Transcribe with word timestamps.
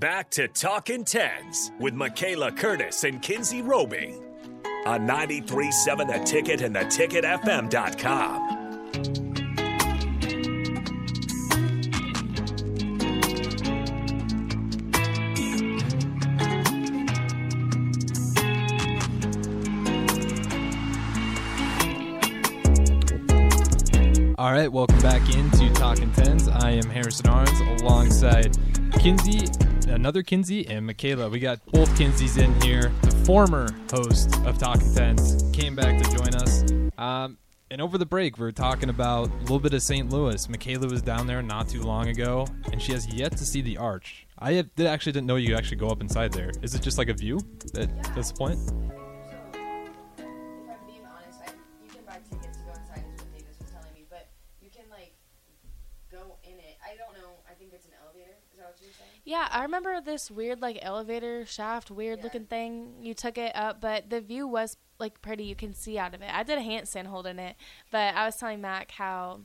Back 0.00 0.30
to 0.30 0.48
Talking 0.48 1.04
Tens 1.04 1.72
with 1.78 1.92
Michaela 1.92 2.50
Curtis 2.50 3.04
and 3.04 3.20
Kinsey 3.20 3.60
Roby 3.60 4.18
on 4.86 5.06
93.7 5.06 6.06
The 6.06 6.24
Ticket 6.24 6.62
and 6.62 6.74
theticketfm.com. 6.74 8.56
All 24.38 24.52
right, 24.52 24.72
welcome 24.72 24.98
back 25.00 25.28
into 25.34 25.70
Talking 25.74 26.10
Tens. 26.12 26.48
I 26.48 26.70
am 26.70 26.88
Harrison 26.88 27.26
Arns 27.26 27.82
alongside 27.82 28.56
Kinsey, 28.98 29.46
another 29.90 30.22
Kinsey, 30.22 30.66
and 30.66 30.86
Michaela. 30.86 31.28
We 31.28 31.40
got 31.40 31.64
both 31.66 31.88
Kinseys 31.98 32.42
in 32.42 32.58
here. 32.62 32.92
The 33.02 33.10
former 33.24 33.68
host 33.90 34.34
of 34.46 34.58
Talking 34.58 34.94
Tens 34.94 35.44
came 35.52 35.74
back 35.74 36.02
to 36.02 36.16
join 36.16 36.34
us. 36.34 36.64
Um, 36.98 37.38
and 37.70 37.80
over 37.80 37.98
the 37.98 38.06
break, 38.06 38.38
we 38.38 38.46
are 38.46 38.52
talking 38.52 38.88
about 38.88 39.30
a 39.30 39.36
little 39.42 39.60
bit 39.60 39.74
of 39.74 39.82
St. 39.82 40.10
Louis. 40.10 40.48
Michaela 40.48 40.88
was 40.88 41.02
down 41.02 41.26
there 41.26 41.40
not 41.40 41.68
too 41.68 41.82
long 41.82 42.08
ago, 42.08 42.46
and 42.72 42.82
she 42.82 42.92
has 42.92 43.06
yet 43.12 43.32
to 43.32 43.44
see 43.44 43.62
the 43.62 43.76
arch. 43.76 44.26
I 44.38 44.62
did, 44.62 44.86
actually 44.86 45.12
didn't 45.12 45.26
know 45.26 45.36
you 45.36 45.54
actually 45.54 45.76
go 45.76 45.88
up 45.88 46.00
inside 46.00 46.32
there. 46.32 46.50
Is 46.62 46.74
it 46.74 46.82
just 46.82 46.98
like 46.98 47.08
a 47.08 47.14
view? 47.14 47.40
That, 47.74 47.90
That's 48.14 48.32
the 48.32 48.38
point? 48.38 48.58
Yeah, 59.30 59.46
I 59.48 59.62
remember 59.62 60.00
this 60.00 60.28
weird 60.28 60.60
like 60.60 60.80
elevator 60.82 61.46
shaft, 61.46 61.88
weird 61.88 62.18
Yeah. 62.18 62.24
looking 62.24 62.46
thing. 62.46 62.96
You 63.00 63.14
took 63.14 63.38
it 63.38 63.54
up, 63.54 63.80
but 63.80 64.10
the 64.10 64.20
view 64.20 64.48
was 64.48 64.76
like 64.98 65.22
pretty. 65.22 65.44
You 65.44 65.54
can 65.54 65.72
see 65.72 65.98
out 65.98 66.14
of 66.16 66.20
it. 66.20 66.28
I 66.34 66.42
did 66.42 66.58
a 66.58 66.62
handstand 66.62 67.06
holding 67.06 67.38
it, 67.38 67.54
but 67.92 68.16
I 68.16 68.26
was 68.26 68.36
telling 68.36 68.60
Mac 68.60 68.90
how 68.90 69.42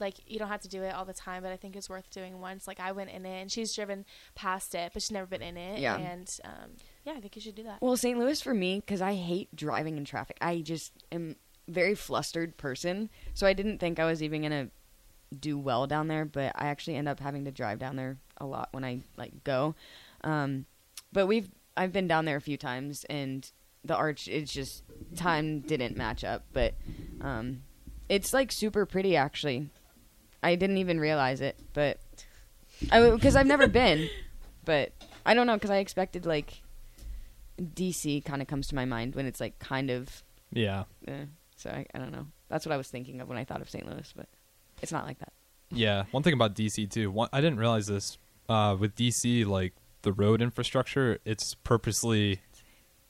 like 0.00 0.14
you 0.26 0.40
don't 0.40 0.48
have 0.48 0.62
to 0.62 0.68
do 0.68 0.82
it 0.82 0.92
all 0.92 1.04
the 1.04 1.14
time, 1.14 1.44
but 1.44 1.52
I 1.52 1.56
think 1.56 1.76
it's 1.76 1.88
worth 1.88 2.10
doing 2.10 2.40
once. 2.40 2.66
Like 2.66 2.80
I 2.80 2.90
went 2.90 3.10
in 3.10 3.24
it, 3.24 3.40
and 3.42 3.50
she's 3.52 3.72
driven 3.76 4.04
past 4.34 4.74
it, 4.74 4.90
but 4.92 5.02
she's 5.02 5.12
never 5.12 5.26
been 5.26 5.42
in 5.42 5.56
it. 5.56 5.78
Yeah. 5.78 5.96
and 5.96 6.28
um, 6.44 6.70
yeah, 7.04 7.12
I 7.12 7.20
think 7.20 7.36
you 7.36 7.42
should 7.42 7.54
do 7.54 7.62
that. 7.62 7.80
Well, 7.80 7.96
St. 7.96 8.18
Louis 8.18 8.40
for 8.42 8.54
me, 8.54 8.80
because 8.80 9.00
I 9.00 9.14
hate 9.14 9.54
driving 9.54 9.96
in 9.98 10.04
traffic. 10.04 10.36
I 10.40 10.62
just 10.62 10.92
am 11.12 11.36
a 11.68 11.70
very 11.70 11.94
flustered 11.94 12.56
person, 12.56 13.08
so 13.34 13.46
I 13.46 13.52
didn't 13.52 13.78
think 13.78 14.00
I 14.00 14.04
was 14.04 14.20
even 14.20 14.42
gonna 14.42 14.70
do 15.36 15.58
well 15.58 15.86
down 15.86 16.08
there. 16.08 16.24
But 16.24 16.52
I 16.54 16.66
actually 16.66 16.96
end 16.96 17.08
up 17.08 17.20
having 17.20 17.44
to 17.44 17.50
drive 17.50 17.78
down 17.78 17.96
there 17.96 18.16
a 18.38 18.46
lot 18.46 18.68
when 18.72 18.84
I 18.84 19.00
like 19.16 19.44
go. 19.44 19.74
Um, 20.24 20.66
but 21.12 21.26
we've 21.26 21.48
I've 21.76 21.92
been 21.92 22.08
down 22.08 22.24
there 22.24 22.36
a 22.36 22.40
few 22.40 22.56
times, 22.56 23.04
and 23.08 23.50
the 23.84 23.96
arch 23.96 24.28
it's 24.28 24.52
just 24.52 24.82
time 25.16 25.60
didn't 25.60 25.96
match 25.96 26.24
up. 26.24 26.44
But 26.52 26.74
um, 27.20 27.62
it's 28.08 28.32
like 28.32 28.52
super 28.52 28.86
pretty 28.86 29.16
actually. 29.16 29.68
I 30.42 30.54
didn't 30.54 30.78
even 30.78 31.00
realize 31.00 31.40
it, 31.40 31.58
but 31.72 31.98
I 32.90 33.10
because 33.10 33.36
I've 33.36 33.46
never 33.46 33.66
been, 33.66 34.08
but 34.64 34.92
I 35.26 35.34
don't 35.34 35.46
know 35.46 35.54
because 35.54 35.70
I 35.70 35.78
expected 35.78 36.26
like 36.26 36.62
DC 37.60 38.24
kind 38.24 38.40
of 38.40 38.48
comes 38.48 38.68
to 38.68 38.74
my 38.74 38.84
mind 38.84 39.14
when 39.14 39.26
it's 39.26 39.40
like 39.40 39.58
kind 39.58 39.90
of. 39.90 40.22
Yeah. 40.52 40.84
Eh, 41.06 41.24
so 41.56 41.70
I, 41.70 41.86
I 41.92 41.98
don't 41.98 42.12
know. 42.12 42.26
That's 42.48 42.64
what 42.64 42.72
I 42.72 42.76
was 42.76 42.88
thinking 42.88 43.20
of 43.20 43.28
when 43.28 43.36
I 43.36 43.44
thought 43.44 43.60
of 43.60 43.68
St. 43.68 43.86
Louis, 43.86 44.12
but 44.16 44.28
it's 44.82 44.92
not 44.92 45.06
like 45.06 45.18
that. 45.18 45.32
Yeah, 45.70 46.04
one 46.12 46.22
thing 46.22 46.32
about 46.34 46.54
DC 46.54 46.90
too. 46.90 47.10
One, 47.10 47.28
I 47.32 47.40
didn't 47.40 47.58
realize 47.58 47.86
this. 47.86 48.18
Uh, 48.48 48.74
with 48.78 48.94
DC, 48.94 49.44
like 49.46 49.74
the 50.02 50.12
road 50.12 50.40
infrastructure, 50.40 51.18
it's 51.26 51.54
purposely 51.54 52.40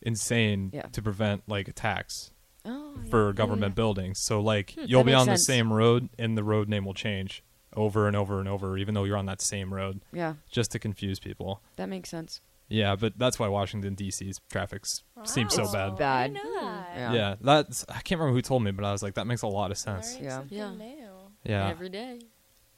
insane 0.02 0.70
Yeah. 0.72 0.82
to 0.92 1.02
prevent 1.02 1.42
like 1.48 1.68
attacks 1.68 2.30
Oh, 2.64 2.96
for 3.10 3.32
government 3.32 3.74
buildings. 3.74 4.20
So 4.20 4.40
like 4.40 4.72
Hmm, 4.72 4.82
you'll 4.86 5.00
that 5.02 5.06
be 5.06 5.12
makes 5.12 5.20
on 5.20 5.26
sense. 5.26 5.40
the 5.40 5.44
same 5.52 5.72
road, 5.72 6.08
and 6.18 6.36
the 6.36 6.44
road 6.44 6.68
name 6.68 6.84
will 6.84 6.94
change 6.94 7.42
over 7.76 8.06
and 8.08 8.16
over 8.16 8.40
and 8.40 8.48
over, 8.48 8.76
even 8.76 8.94
though 8.94 9.04
you're 9.04 9.16
on 9.16 9.26
that 9.26 9.40
same 9.40 9.72
road, 9.72 10.00
Yeah, 10.12 10.34
just 10.50 10.72
to 10.72 10.78
confuse 10.78 11.18
people. 11.20 11.62
that 11.76 11.88
makes 11.88 12.08
sense. 12.08 12.40
Yeah, 12.70 12.96
but 12.96 13.18
that's 13.18 13.38
why 13.38 13.48
Washington 13.48 13.94
D.C.'s 13.94 14.40
traffic 14.50 14.84
seems 15.24 15.54
so 15.54 15.64
Wow. 15.66 15.90
bad. 15.96 16.02
I 16.02 16.26
didn't 16.28 16.44
know 16.44 16.60
that. 16.60 16.92
Yeah. 16.96 17.12
Yeah, 17.12 17.34
that's 17.40 17.84
I 17.88 18.00
can't 18.00 18.18
remember 18.20 18.34
who 18.36 18.42
told 18.42 18.62
me, 18.62 18.72
but 18.72 18.84
I 18.84 18.92
was 18.92 19.02
like, 19.02 19.14
that 19.14 19.26
makes 19.26 19.42
a 19.42 19.46
lot 19.46 19.70
of 19.70 19.78
sense. 19.78 20.08
Learning 20.14 20.24
Yeah. 20.24 20.36
something 20.36 20.58
Yeah. 20.58 20.74
new. 20.74 21.07
Yeah. 21.44 21.68
every 21.68 21.88
day. 21.88 22.20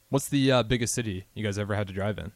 What's 0.08 0.28
the 0.28 0.50
uh, 0.52 0.62
biggest 0.64 0.94
city 0.94 1.26
you 1.34 1.44
guys 1.44 1.58
ever 1.58 1.74
had 1.74 1.86
to 1.88 1.92
drive 1.92 2.18
in? 2.18 2.32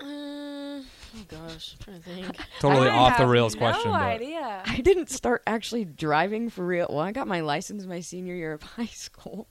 Uh, 0.00 0.04
oh 0.06 0.84
gosh, 1.28 1.76
I'm 1.78 1.84
trying 1.84 2.02
to 2.02 2.08
think. 2.08 2.36
Totally 2.60 2.88
I 2.88 2.96
off 2.96 3.18
the 3.18 3.26
rails 3.26 3.54
no 3.54 3.60
question, 3.60 3.90
but 3.92 4.00
idea. 4.02 4.62
I 4.66 4.80
didn't 4.80 5.10
start 5.10 5.42
actually 5.46 5.84
driving 5.84 6.50
for 6.50 6.64
real. 6.66 6.86
Well, 6.90 7.00
I 7.00 7.12
got 7.12 7.26
my 7.28 7.40
license 7.40 7.84
my 7.86 8.00
senior 8.00 8.34
year 8.34 8.52
of 8.52 8.62
high 8.76 8.86
school, 8.86 9.48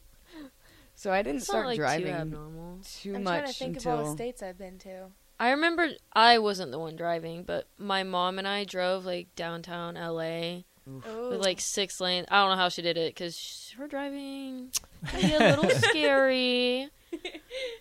so 0.96 1.12
I 1.12 1.22
didn't 1.22 1.38
It's 1.38 1.46
start 1.48 1.64
not 1.64 1.68
like 1.70 1.76
too 1.78 1.82
driving 1.82 2.14
abnormal. 2.14 2.80
too 2.84 3.16
I'm 3.16 3.24
much 3.24 3.40
trying 3.42 3.48
to 3.48 3.53
think 3.53 3.76
until. 3.78 3.94
of 3.94 4.00
all 4.00 4.06
the 4.12 4.18
states 4.18 4.44
I've 4.44 4.58
been 4.58 4.78
to. 4.80 5.08
I 5.40 5.52
remember 5.52 5.90
I 6.14 6.38
wasn't 6.38 6.72
the 6.72 6.78
one 6.80 6.96
driving, 6.96 7.44
but 7.44 7.68
my 7.80 8.03
mom 8.03 8.38
and 8.38 8.48
I 8.48 8.64
drove 8.64 9.06
like 9.06 9.34
downtown 9.36 9.96
LA 9.96 10.64
Ooh. 11.09 11.29
with 11.29 11.41
like 11.41 11.59
six 11.59 12.00
lanes. 12.00 12.28
I 12.29 12.41
don't 12.41 12.50
know 12.52 12.62
how 12.62 12.69
she 12.69 12.81
did 12.81 12.97
it 12.97 13.13
because 13.13 13.74
her 13.78 13.88
driving 13.88 14.69
can 15.07 15.22
be 15.22 15.34
a 15.35 15.56
little 15.56 15.69
scary. 15.69 16.90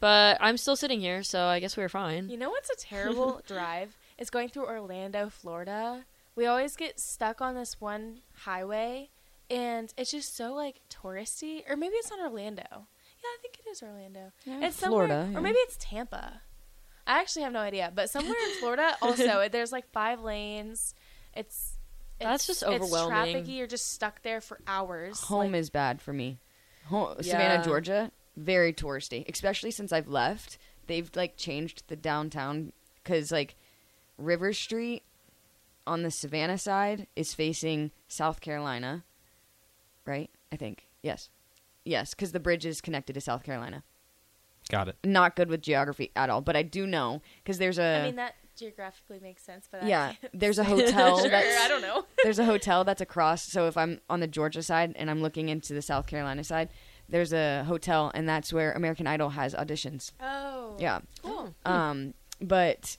But 0.00 0.38
I'm 0.40 0.56
still 0.56 0.76
sitting 0.76 1.00
here, 1.00 1.22
so 1.22 1.44
I 1.44 1.60
guess 1.60 1.76
we 1.76 1.82
were 1.82 1.88
fine. 1.88 2.28
You 2.28 2.36
know 2.36 2.50
what's 2.50 2.70
a 2.70 2.76
terrible 2.76 3.40
drive? 3.46 3.96
It's 4.18 4.30
going 4.30 4.48
through 4.48 4.66
Orlando, 4.66 5.28
Florida. 5.28 6.04
We 6.34 6.46
always 6.46 6.76
get 6.76 6.98
stuck 6.98 7.40
on 7.40 7.54
this 7.54 7.80
one 7.80 8.20
highway, 8.44 9.10
and 9.48 9.92
it's 9.96 10.10
just 10.10 10.36
so 10.36 10.52
like 10.54 10.80
touristy. 10.90 11.62
Or 11.68 11.76
maybe 11.76 11.94
it's 11.96 12.10
not 12.10 12.20
Orlando. 12.20 12.62
Yeah, 12.70 13.28
I 13.28 13.38
think 13.42 13.58
it 13.58 13.68
is 13.70 13.82
Orlando. 13.82 14.32
Yeah, 14.44 14.66
it's 14.66 14.76
somewhere, 14.76 15.06
Florida, 15.06 15.32
or 15.36 15.40
maybe 15.40 15.58
it's 15.58 15.76
Tampa. 15.78 16.42
I 17.06 17.20
actually 17.20 17.42
have 17.42 17.52
no 17.52 17.60
idea, 17.60 17.92
but 17.94 18.08
somewhere 18.10 18.36
in 18.48 18.60
Florida, 18.60 18.96
also 19.02 19.48
there's 19.48 19.72
like 19.72 19.90
five 19.90 20.20
lanes. 20.20 20.94
It's 21.34 21.74
That's 22.20 22.48
it's- 22.48 22.60
just 22.60 22.62
overwhelming. 22.62 23.36
It's 23.36 23.48
trafficy. 23.48 23.56
You're 23.56 23.66
just 23.66 23.92
stuck 23.92 24.22
there 24.22 24.40
for 24.40 24.60
hours. 24.66 25.20
Home 25.22 25.52
Like, 25.52 25.60
is 25.60 25.70
bad 25.70 26.00
for 26.00 26.12
me. 26.12 26.38
Home, 26.86 27.14
Yeah. 27.18 27.32
Savannah, 27.32 27.64
Georgia, 27.64 28.10
very 28.36 28.72
touristy. 28.72 29.28
Especially 29.28 29.70
since 29.70 29.92
I've 29.92 30.08
left, 30.08 30.58
they've 30.86 31.10
like 31.14 31.36
changed 31.36 31.84
the 31.88 31.96
downtown 31.96 32.72
because 33.02 33.30
like 33.32 33.56
River 34.18 34.52
Street 34.52 35.02
on 35.86 36.02
the 36.02 36.10
Savannah 36.10 36.58
side 36.58 37.06
is 37.16 37.32
facing 37.34 37.90
South 38.08 38.40
Carolina, 38.40 39.04
right? 40.04 40.30
I 40.52 40.56
think 40.56 40.86
yes, 41.02 41.30
yes, 41.84 42.14
because 42.14 42.32
the 42.32 42.40
bridge 42.40 42.66
is 42.66 42.80
connected 42.80 43.14
to 43.14 43.20
South 43.20 43.42
Carolina. 43.44 43.82
got 44.68 44.88
it. 44.88 44.96
Not 45.04 45.34
good 45.36 45.48
with 45.48 45.62
geography 45.62 46.10
at 46.14 46.28
all, 46.30 46.40
but 46.42 46.54
I 46.56 46.62
do 46.62 46.86
know 46.86 47.22
because 47.42 47.58
there's 47.58 47.78
a 47.78 48.00
I 48.02 48.02
mean 48.04 48.16
that 48.16 48.34
geographically 48.60 49.18
makes 49.20 49.42
sense, 49.42 49.66
but 49.70 49.82
yeah, 49.84 50.12
there's 50.32 50.58
a 50.60 50.64
hotel 50.72 51.18
sure. 51.20 51.28
that's 51.30 51.58
I 51.60 51.66
don't 51.66 51.82
know. 51.82 52.04
there's 52.22 52.38
a 52.38 52.44
hotel 52.44 52.84
that's 52.84 53.00
across. 53.00 53.42
So 53.42 53.66
if 53.66 53.76
I'm 53.76 54.00
on 54.08 54.20
the 54.20 54.28
Georgia 54.28 54.62
side 54.62 54.92
and 54.96 55.10
I'm 55.10 55.20
looking 55.22 55.48
into 55.48 55.74
the 55.74 55.82
South 55.82 56.06
Carolina 56.06 56.44
side, 56.44 56.68
there's 57.08 57.32
a 57.32 57.64
hotel, 57.64 58.12
and 58.14 58.28
that's 58.28 58.52
where 58.52 58.70
American 58.72 59.06
Idol 59.08 59.30
has 59.30 59.54
auditions. 59.54 60.12
Oh, 60.20 60.76
Yeah. 60.78 61.00
cool. 61.22 61.52
Um, 61.66 62.14
but 62.40 62.96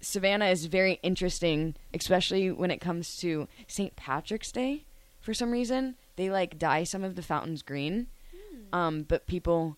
Savannah 0.00 0.46
is 0.46 0.64
very 0.66 0.98
interesting, 1.02 1.74
especially 1.92 2.50
when 2.50 2.70
it 2.70 2.80
comes 2.80 3.18
to 3.18 3.46
St. 3.66 3.94
Patrick's 3.96 4.50
Day. 4.50 4.84
For 5.20 5.34
some 5.34 5.50
reason, 5.50 5.96
they 6.16 6.30
like 6.30 6.58
dye 6.58 6.84
some 6.84 7.04
of 7.04 7.16
the 7.16 7.22
fountains 7.22 7.62
green. 7.62 8.06
Um, 8.72 9.02
but 9.02 9.26
people 9.26 9.76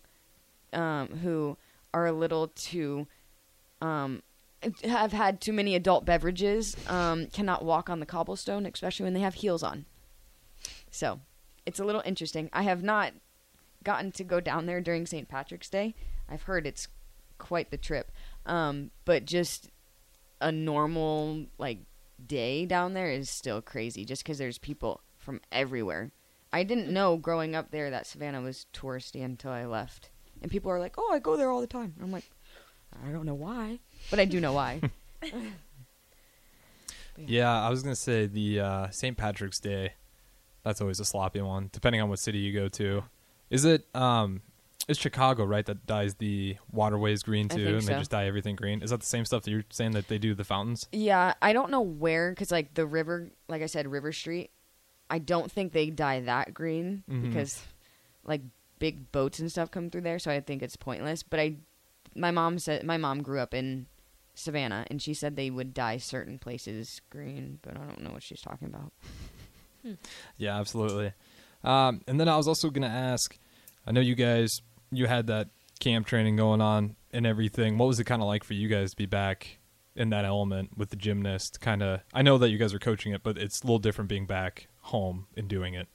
um, 0.73 1.07
who 1.23 1.57
are 1.93 2.05
a 2.05 2.11
little 2.11 2.47
too 2.49 3.07
um, 3.81 4.21
have 4.83 5.11
had 5.11 5.41
too 5.41 5.53
many 5.53 5.75
adult 5.75 6.05
beverages 6.05 6.75
um, 6.87 7.27
cannot 7.27 7.65
walk 7.65 7.89
on 7.89 7.99
the 7.99 8.05
cobblestone, 8.05 8.65
especially 8.65 9.05
when 9.05 9.13
they 9.13 9.19
have 9.21 9.35
heels 9.35 9.63
on. 9.63 9.85
So 10.91 11.19
it's 11.65 11.79
a 11.79 11.85
little 11.85 12.03
interesting. 12.05 12.49
I 12.53 12.63
have 12.63 12.83
not 12.83 13.13
gotten 13.83 14.11
to 14.13 14.23
go 14.23 14.39
down 14.39 14.65
there 14.65 14.81
during 14.81 15.05
St. 15.05 15.27
Patrick's 15.27 15.69
Day. 15.69 15.95
I've 16.29 16.43
heard 16.43 16.67
it's 16.67 16.87
quite 17.37 17.71
the 17.71 17.77
trip. 17.77 18.11
Um, 18.45 18.91
but 19.05 19.25
just 19.25 19.69
a 20.39 20.51
normal 20.51 21.45
like 21.57 21.79
day 22.25 22.65
down 22.65 22.93
there 22.93 23.11
is 23.11 23.29
still 23.29 23.61
crazy 23.61 24.05
just 24.05 24.23
because 24.23 24.37
there's 24.37 24.57
people 24.57 25.01
from 25.17 25.41
everywhere. 25.51 26.11
I 26.53 26.63
didn't 26.63 26.89
know 26.89 27.17
growing 27.17 27.55
up 27.55 27.71
there 27.71 27.89
that 27.89 28.05
Savannah 28.05 28.41
was 28.41 28.65
touristy 28.73 29.23
until 29.23 29.51
I 29.51 29.65
left. 29.65 30.09
And 30.41 30.51
people 30.51 30.71
are 30.71 30.79
like, 30.79 30.95
"Oh, 30.97 31.11
I 31.11 31.19
go 31.19 31.37
there 31.37 31.51
all 31.51 31.61
the 31.61 31.67
time." 31.67 31.93
I'm 32.01 32.11
like, 32.11 32.29
"I 32.91 33.11
don't 33.11 33.25
know 33.25 33.35
why, 33.35 33.79
but 34.09 34.19
I 34.19 34.25
do 34.25 34.39
know 34.39 34.53
why." 34.53 34.81
Yeah, 37.17 37.51
I 37.61 37.69
was 37.69 37.83
gonna 37.83 37.95
say 37.95 38.25
the 38.25 38.59
uh, 38.61 38.89
St. 38.89 39.15
Patrick's 39.17 39.59
Day. 39.59 39.93
That's 40.63 40.81
always 40.81 40.99
a 40.99 41.05
sloppy 41.05 41.41
one, 41.41 41.69
depending 41.71 42.01
on 42.01 42.09
what 42.09 42.19
city 42.19 42.39
you 42.39 42.53
go 42.53 42.67
to. 42.69 43.03
Is 43.49 43.65
it? 43.65 43.85
Um, 43.95 44.41
it's 44.87 44.99
Chicago, 44.99 45.43
right? 45.43 45.65
That 45.65 45.85
dyes 45.85 46.15
the 46.15 46.57
waterways 46.71 47.21
green 47.21 47.45
I 47.51 47.55
too, 47.55 47.63
think 47.65 47.77
and 47.79 47.87
they 47.87 47.93
so. 47.93 47.99
just 47.99 48.11
dye 48.11 48.25
everything 48.25 48.55
green. 48.55 48.81
Is 48.81 48.89
that 48.89 49.01
the 49.01 49.05
same 49.05 49.25
stuff 49.25 49.43
that 49.43 49.51
you're 49.51 49.65
saying 49.69 49.91
that 49.91 50.07
they 50.07 50.17
do 50.17 50.33
the 50.33 50.43
fountains? 50.43 50.87
Yeah, 50.91 51.33
I 51.41 51.53
don't 51.53 51.69
know 51.69 51.81
where 51.81 52.31
because 52.31 52.51
like 52.51 52.73
the 52.73 52.85
river, 52.87 53.29
like 53.47 53.61
I 53.61 53.67
said, 53.67 53.87
River 53.87 54.11
Street. 54.11 54.49
I 55.09 55.19
don't 55.19 55.51
think 55.51 55.73
they 55.73 55.89
dye 55.89 56.21
that 56.21 56.53
green 56.53 57.03
Mhm. 57.09 57.23
because 57.27 57.61
like 58.23 58.41
big 58.79 59.11
boats 59.11 59.39
and 59.39 59.51
stuff 59.51 59.69
come 59.69 59.89
through 59.89 60.01
there, 60.01 60.17
so 60.19 60.31
I 60.31 60.39
think 60.39 60.63
it's 60.63 60.77
pointless. 60.77 61.21
But 61.21 61.39
I, 61.39 61.55
my 62.15 62.31
mom 62.31 62.57
said 62.57 62.83
my 62.85 62.97
mom 62.97 63.21
grew 63.21 63.39
up 63.39 63.53
in 63.53 63.87
Savannah, 64.41 64.85
and 64.89 65.01
she 65.01 65.13
said 65.13 65.35
they 65.35 65.49
would 65.49 65.73
dye 65.73 65.97
certain 65.97 66.37
places 66.39 67.01
green, 67.09 67.59
but 67.61 67.77
I 67.77 67.85
don't 67.85 68.01
know 68.01 68.11
what 68.11 68.23
she's 68.23 68.41
talking 68.41 68.67
about. 68.67 68.91
Yeah, 70.37 70.59
absolutely. 70.59 71.11
Um, 71.63 72.01
and 72.07 72.19
then 72.19 72.29
I 72.29 72.37
was 72.37 72.47
also 72.47 72.69
going 72.69 72.83
to 72.83 72.87
ask 72.87 73.35
I 73.85 73.91
know 73.91 74.01
you 74.01 74.13
guys, 74.15 74.61
you 74.91 75.07
had 75.07 75.27
that 75.27 75.47
camp 75.79 76.05
training 76.05 76.35
going 76.35 76.61
on 76.61 76.95
and 77.11 77.25
everything. 77.25 77.77
What 77.77 77.87
was 77.87 77.99
it 77.99 78.03
kind 78.03 78.21
of 78.21 78.27
like 78.27 78.43
for 78.43 78.53
you 78.53 78.67
guys 78.67 78.91
to 78.91 78.95
be 78.95 79.07
back 79.07 79.57
in 79.95 80.11
that 80.11 80.23
element 80.23 80.77
with 80.77 80.89
the 80.91 80.95
gymnast? 80.95 81.59
Kind 81.61 81.81
of, 81.81 82.01
I 82.13 82.21
know 82.21 82.37
that 82.37 82.49
you 82.49 82.57
guys 82.57 82.73
are 82.73 82.79
coaching 82.79 83.11
it, 83.11 83.23
but 83.23 83.37
it's 83.37 83.61
a 83.61 83.63
little 83.63 83.79
different 83.79 84.09
being 84.09 84.27
back 84.27 84.67
home 84.81 85.27
and 85.35 85.47
doing 85.47 85.73
it. 85.73 85.87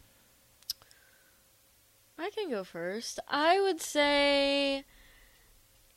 I 2.19 2.31
can 2.31 2.51
go 2.51 2.65
first. 2.65 3.21
I 3.29 3.61
would 3.61 3.81
say 3.81 4.85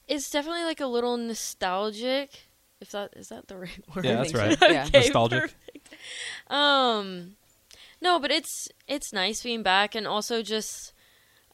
it's 0.09 0.29
definitely 0.29 0.63
like 0.63 0.81
a 0.81 0.88
little 0.88 1.15
nostalgic. 1.15 2.47
If 2.81 2.91
that 2.91 3.13
is 3.15 3.29
that 3.29 3.47
the 3.47 3.57
right 3.59 3.95
word? 3.95 4.06
Yeah, 4.06 4.15
that's 4.15 4.31
think 4.31 4.41
so. 4.41 4.47
right. 4.47 4.57
Yeah. 4.73 4.85
Okay, 4.88 5.00
Nostalgic. 5.00 5.41
perfect. 5.41 5.95
Um, 6.50 7.35
no, 8.01 8.19
but 8.19 8.31
it's 8.31 8.67
it's 8.88 9.13
nice 9.13 9.44
being 9.44 9.63
back, 9.63 9.95
and 9.95 10.07
also 10.07 10.41
just 10.41 10.94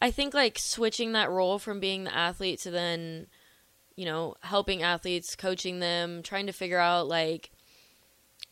I 0.01 0.09
think 0.11 0.33
like 0.33 0.57
switching 0.57 1.11
that 1.11 1.29
role 1.29 1.59
from 1.59 1.79
being 1.79 2.05
the 2.05 2.15
athlete 2.15 2.59
to 2.61 2.71
then, 2.71 3.27
you 3.95 4.05
know, 4.05 4.35
helping 4.41 4.81
athletes, 4.83 5.35
coaching 5.35 5.79
them, 5.79 6.23
trying 6.23 6.47
to 6.47 6.53
figure 6.53 6.79
out 6.79 7.07
like 7.07 7.51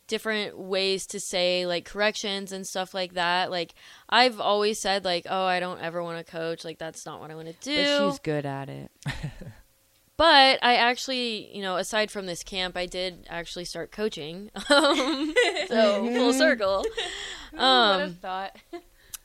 different 0.07 0.57
ways 0.57 1.05
to 1.07 1.19
say 1.19 1.65
like 1.65 1.85
corrections 1.85 2.51
and 2.51 2.67
stuff 2.67 2.93
like 2.93 3.13
that. 3.13 3.49
Like 3.51 3.73
I've 4.09 4.39
always 4.39 4.79
said 4.79 5.05
like, 5.05 5.25
oh, 5.29 5.45
I 5.45 5.59
don't 5.59 5.81
ever 5.81 6.03
want 6.03 6.25
to 6.25 6.29
coach. 6.31 6.65
Like 6.65 6.77
that's 6.79 7.05
not 7.05 7.19
what 7.21 7.31
I 7.31 7.35
want 7.35 7.47
to 7.47 7.55
do. 7.61 7.75
But 7.99 8.09
she's 8.11 8.19
good 8.19 8.45
at 8.45 8.69
it. 8.69 8.91
But 10.15 10.59
I 10.63 10.75
actually, 10.75 11.55
you 11.55 11.61
know, 11.61 11.77
aside 11.77 12.11
from 12.11 12.27
this 12.27 12.43
camp, 12.43 12.77
I 12.77 12.85
did 12.85 13.25
actually 13.29 13.65
start 13.65 13.91
coaching. 13.91 14.51
Um, 14.69 15.33
so 15.67 16.05
full 16.05 16.33
circle. 16.45 16.85
Um, 17.57 17.99
have 17.99 18.17
thought? 18.17 18.55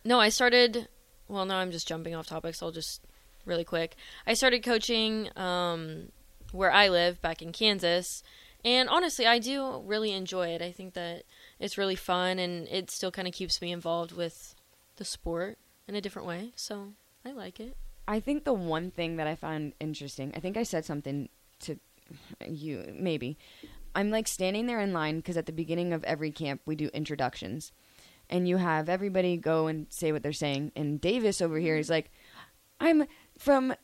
no, 0.05 0.19
I 0.21 0.29
started. 0.31 0.89
Well, 1.29 1.45
no, 1.45 1.57
I'm 1.57 1.71
just 1.71 1.87
jumping 1.87 2.15
off 2.15 2.27
topic, 2.27 2.55
so 2.55 2.67
I'll 2.67 2.73
just 2.73 3.03
really 3.45 3.65
quick. 3.65 3.97
I 4.27 4.35
started 4.35 4.63
coaching 4.63 5.31
um, 5.37 6.09
where 6.53 6.73
I 6.73 6.89
live 6.89 7.21
back 7.21 7.43
in 7.43 7.53
Kansas, 7.53 8.23
and 8.65 8.89
honestly, 8.89 9.27
I 9.27 9.39
do 9.39 9.83
really 9.85 10.13
enjoy 10.13 10.49
it. 10.49 10.63
I 10.63 10.73
think 10.73 10.95
that 10.95 11.23
it's 11.59 11.79
really 11.79 11.97
fun, 11.97 12.39
and 12.39 12.67
it 12.69 12.91
still 12.91 13.11
kind 13.11 13.29
of 13.29 13.35
keeps 13.35 13.61
me 13.61 13.73
involved 13.73 14.13
with 14.13 14.55
the 14.97 15.05
sport 15.05 15.59
in 15.87 15.95
a 15.95 16.01
different 16.01 16.29
way. 16.29 16.53
So 16.57 16.93
I 17.25 17.33
like 17.33 17.61
it. 17.61 17.77
I 18.09 18.21
think 18.21 18.45
the 18.45 18.55
one 18.55 18.91
thing 18.91 19.17
that 19.17 19.27
I 19.27 19.35
found 19.35 19.75
interesting, 19.79 20.33
I 20.35 20.41
think 20.41 20.57
I 20.57 20.63
said 20.63 20.87
something 20.87 21.29
to 21.61 21.79
you, 22.47 22.95
maybe. 22.99 23.37
I'm 23.95 24.11
like 24.11 24.27
standing 24.27 24.67
there 24.67 24.81
in 24.81 24.95
line 24.95 25.17
because 25.17 25.37
at 25.37 25.45
the 25.45 25.53
beginning 25.53 25.93
of 25.93 26.03
every 26.05 26.31
camp 26.31 26.63
we 26.65 26.75
do 26.75 26.89
introductions, 26.95 27.71
and 28.31 28.49
you 28.49 28.57
have 28.57 28.89
everybody 28.89 29.37
go 29.37 29.67
and 29.67 29.87
say 29.91 30.11
what 30.11 30.23
they're 30.23 30.33
saying. 30.33 30.73
And 30.75 31.01
Davis 31.01 31.43
over 31.43 31.59
here 31.59 31.77
is 31.77 31.91
like, 31.91 32.11
"I'm 32.81 33.05
from 33.39 33.75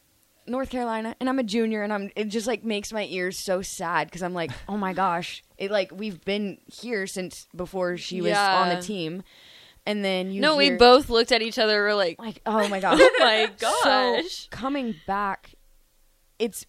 North 0.47 0.71
Carolina, 0.71 1.17
and 1.21 1.29
I'm 1.29 1.38
a 1.38 1.43
junior," 1.44 1.82
and 1.82 1.93
I'm. 1.93 2.11
It 2.17 2.26
just 2.26 2.47
like 2.47 2.65
makes 2.65 2.93
my 2.93 3.05
ears 3.11 3.38
so 3.38 3.61
sad 3.61 4.06
because 4.06 4.23
I'm 4.23 4.35
like, 4.35 4.53
"Oh 4.69 4.79
my 4.79 4.94
gosh!" 4.94 5.43
It 5.59 5.71
like 5.71 5.91
we've 5.93 6.25
been 6.25 6.59
here 6.67 7.06
since 7.06 7.47
before 7.55 7.99
she 7.99 8.23
was 8.23 8.37
on 8.37 8.71
the 8.71 8.81
team, 8.81 9.23
and 9.87 10.05
then 10.05 10.31
you. 10.31 10.41
no, 10.41 10.57
we 10.57 10.71
both 10.73 11.11
looked 11.11 11.33
at 11.33 11.43
each 11.43 11.59
other. 11.59 11.83
We're 11.83 11.95
like, 11.95 12.19
like, 12.19 12.41
oh 12.47 12.69
my 12.69 12.81
god, 12.81 12.99
oh 13.01 13.11
my 13.21 13.51
So 13.59 14.21
gosh. 14.23 14.49
coming 14.51 14.95
back, 15.07 15.55
it's 16.39 16.67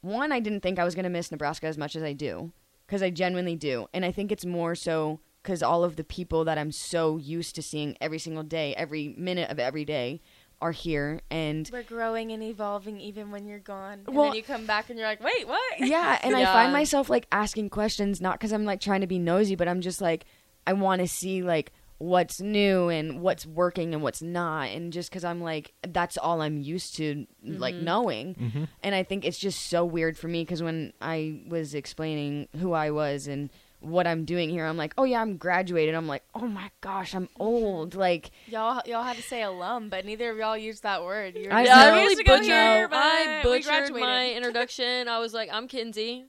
one. 0.00 0.32
I 0.32 0.40
didn't 0.40 0.60
think 0.60 0.78
I 0.78 0.84
was 0.84 0.94
going 0.94 1.04
to 1.04 1.10
miss 1.10 1.30
Nebraska 1.30 1.66
as 1.66 1.78
much 1.78 1.96
as 1.96 2.02
I 2.02 2.12
do, 2.12 2.52
because 2.86 3.02
I 3.02 3.10
genuinely 3.10 3.56
do, 3.56 3.86
and 3.92 4.04
I 4.04 4.12
think 4.12 4.32
it's 4.32 4.44
more 4.46 4.74
so 4.74 5.20
because 5.42 5.62
all 5.62 5.84
of 5.84 5.96
the 5.96 6.04
people 6.04 6.44
that 6.44 6.58
I'm 6.58 6.72
so 6.72 7.16
used 7.16 7.54
to 7.54 7.62
seeing 7.62 7.96
every 8.00 8.18
single 8.18 8.42
day, 8.42 8.74
every 8.74 9.14
minute 9.16 9.50
of 9.50 9.58
every 9.58 9.84
day, 9.84 10.20
are 10.60 10.72
here, 10.72 11.20
and 11.30 11.70
We're 11.72 11.84
growing 11.84 12.32
and 12.32 12.42
evolving 12.42 13.00
even 13.00 13.30
when 13.30 13.46
you're 13.46 13.60
gone. 13.60 14.02
And 14.06 14.16
Well- 14.16 14.26
then 14.26 14.34
you 14.34 14.42
come 14.42 14.66
back 14.66 14.90
and 14.90 14.98
you're 14.98 15.06
like, 15.08 15.22
wait, 15.22 15.46
what? 15.46 15.62
yeah, 15.78 16.18
and 16.22 16.34
I 16.34 16.44
find 16.44 16.72
myself 16.72 17.08
like 17.08 17.26
asking 17.30 17.70
questions, 17.70 18.20
not 18.20 18.34
because 18.38 18.52
I'm 18.52 18.64
like 18.64 18.80
trying 18.80 19.00
to 19.02 19.06
be 19.06 19.18
nosy, 19.18 19.54
but 19.54 19.68
I'm 19.68 19.80
just 19.80 20.00
like 20.00 20.24
I 20.66 20.72
want 20.74 21.00
to 21.00 21.08
see 21.08 21.42
like 21.42 21.72
what's 21.98 22.40
new 22.40 22.88
and 22.88 23.20
what's 23.20 23.44
working 23.44 23.92
and 23.92 24.02
what's 24.02 24.22
not, 24.22 24.68
and 24.70 24.92
just 24.92 25.10
because 25.10 25.24
I'm 25.24 25.40
like 25.40 25.74
that's 25.86 26.16
all 26.16 26.40
I'm 26.40 26.58
used 26.58 26.96
to 26.96 27.26
like 27.44 27.74
knowing, 27.74 28.34
Mm-hmm. 28.34 28.64
and 28.82 28.94
I 28.94 29.02
think 29.02 29.24
it's 29.24 29.38
just 29.38 29.66
so 29.68 29.84
weird 29.84 30.16
for 30.16 30.28
me 30.28 30.42
because 30.42 30.62
when 30.62 30.92
I 31.00 31.42
was 31.48 31.74
explaining 31.74 32.48
who 32.60 32.72
I 32.72 32.90
was 32.90 33.26
and 33.26 33.50
what 33.80 34.08
I'm 34.08 34.24
doing 34.24 34.50
here, 34.50 34.66
I'm 34.66 34.76
like, 34.76 34.92
oh 34.98 35.04
yeah, 35.04 35.20
I'm 35.20 35.36
graduated. 35.36 35.94
I'm 35.94 36.08
like, 36.08 36.24
oh 36.34 36.46
my 36.48 36.68
gosh, 36.80 37.14
I'm 37.14 37.28
old. 37.38 37.94
Like, 37.94 38.32
Y'all, 38.48 38.82
y'all 38.86 39.04
had 39.04 39.16
to 39.16 39.22
say 39.22 39.42
alum, 39.42 39.88
but 39.88 40.04
neither 40.04 40.30
of 40.32 40.36
y'all 40.36 40.56
used 40.58 40.82
that 40.82 41.04
word. 41.04 41.36
You 41.36 41.44
were 41.48 41.52
I 41.54 41.64
just 41.64 41.76
know. 41.76 41.82
I 41.84 41.90
really 41.90 42.02
used 42.04 42.18
to 42.18 42.24
go 42.24 42.32
butchered. 42.38 42.46
here, 42.46 42.88
but 42.88 42.96
I 42.98 43.40
butchered 43.44 43.92
my 43.92 44.32
introduction. 44.36 45.06
I 45.06 45.20
was 45.20 45.32
like, 45.32 45.48
"I'm 45.52 45.68
Kinsey." 45.68 46.26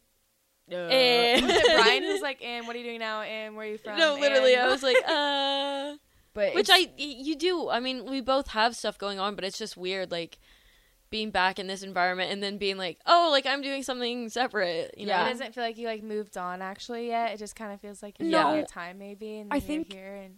Uh, 0.71 0.75
And 0.75 1.41
Was 1.47 1.55
it 1.55 1.75
Brian 1.77 2.03
who's 2.03 2.21
like, 2.21 2.41
and 2.43 2.67
what 2.67 2.75
are 2.75 2.79
you 2.79 2.85
doing 2.85 2.99
now? 2.99 3.21
And 3.21 3.55
where 3.55 3.65
are 3.67 3.69
you 3.69 3.77
from? 3.77 3.97
no, 3.97 4.15
literally, 4.15 4.53
And- 4.55 4.63
I 4.63 4.67
was 4.67 4.83
like, 4.83 4.97
"Uh." 5.07 5.95
but 6.33 6.53
Which 6.55 6.69
I, 6.71 6.87
you 6.97 7.35
do. 7.35 7.69
I 7.69 7.79
mean, 7.79 8.05
we 8.05 8.21
both 8.21 8.49
have 8.49 8.75
stuff 8.75 8.97
going 8.97 9.19
on, 9.19 9.35
but 9.35 9.43
it's 9.43 9.57
just 9.57 9.75
weird, 9.77 10.11
like 10.11 10.37
being 11.09 11.31
back 11.31 11.57
in 11.57 11.65
this 11.65 11.81
environment 11.81 12.31
and 12.31 12.41
then 12.43 12.57
being 12.59 12.77
like, 12.77 12.99
"Oh, 13.07 13.29
like 13.31 13.45
I'm 13.47 13.61
doing 13.63 13.81
something 13.83 14.29
separate." 14.29 14.93
You 14.97 15.07
Yeah. 15.07 15.23
know? 15.23 15.29
It 15.29 15.33
doesn't 15.33 15.55
feel 15.55 15.63
like 15.63 15.77
you 15.77 15.87
like 15.87 16.03
moved 16.03 16.37
on 16.37 16.61
actually 16.61 17.07
yet. 17.07 17.31
It 17.33 17.37
just 17.37 17.55
kind 17.55 17.73
of 17.73 17.81
feels 17.81 18.03
like 18.03 18.19
you're 18.19 18.29
No. 18.29 18.51
in 18.51 18.57
your 18.57 18.65
time 18.65 18.99
maybe, 18.99 19.39
and 19.39 19.51
I 19.51 19.59
then 19.59 19.67
think- 19.67 19.93
you're 19.93 20.03
here 20.03 20.15
and 20.15 20.35